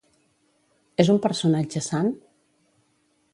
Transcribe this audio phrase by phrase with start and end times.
[1.03, 2.11] És un personatge sant?